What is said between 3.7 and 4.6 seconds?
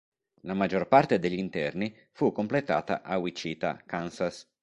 Kansas.